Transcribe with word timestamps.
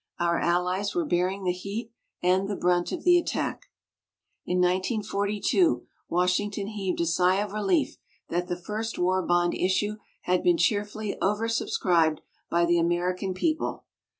Our 0.19 0.39
allies 0.39 0.95
were 0.95 1.05
bearing 1.05 1.43
the 1.43 1.51
heat 1.51 1.91
and 2.23 2.47
the 2.49 2.55
brunt 2.55 2.91
of 2.91 3.03
the 3.03 3.19
attack. 3.19 3.67
In 4.47 4.57
1942 4.57 5.85
Washington 6.09 6.65
heaved 6.69 7.01
a 7.01 7.05
sigh 7.05 7.35
of 7.39 7.51
relief 7.53 7.97
that 8.27 8.47
the 8.47 8.57
first 8.57 8.97
war 8.97 9.21
bond 9.23 9.53
issue 9.53 9.97
had 10.23 10.41
been 10.41 10.57
cheerfully 10.57 11.15
oversubscribed 11.21 12.17
by 12.49 12.65
the 12.65 12.79
American 12.79 13.35
people. 13.35 13.83